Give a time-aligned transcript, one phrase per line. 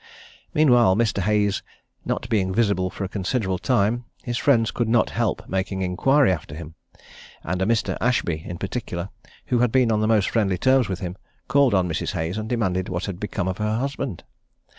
[0.55, 1.21] Meanwhile, Mr.
[1.21, 1.61] Hayes
[2.05, 6.55] not being visible for a considerable time, his friends could not help making inquiry after
[6.55, 6.73] him;
[7.43, 7.97] and a Mr.
[8.01, 9.09] Ashby, in particular,
[9.45, 11.17] who had been on the most friendly terms with him,
[11.47, 12.13] called on Mrs.
[12.13, 14.23] Hayes, and demanded what had become of her husband?